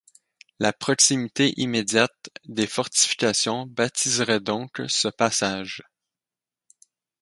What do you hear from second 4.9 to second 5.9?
passage.